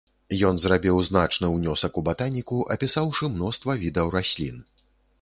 Ён 0.47 0.55
зрабіў 0.63 1.01
значны 1.09 1.51
ўнёсак 1.57 2.01
у 2.03 2.05
батаніку, 2.09 2.65
апісаўшы 2.79 3.33
мноства 3.37 3.81
відаў 3.87 4.15
раслін. 4.21 4.63